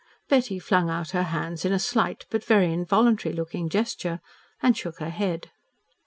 Betty 0.29 0.57
flung 0.57 0.89
out 0.89 1.11
her 1.11 1.21
hands 1.29 1.63
in 1.63 1.71
a 1.71 1.77
slight, 1.77 2.25
but 2.31 2.43
very 2.43 2.73
involuntary 2.73 3.35
looking, 3.35 3.69
gesture, 3.69 4.19
and 4.59 4.75
shook 4.75 4.97
her 4.97 5.11
head. 5.11 5.51